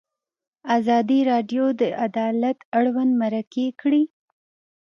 ازادي 0.77 1.19
راډیو 1.31 1.65
د 1.81 1.83
عدالت 2.05 2.57
اړوند 2.77 3.11
مرکې 3.21 3.67
کړي. 3.81 4.03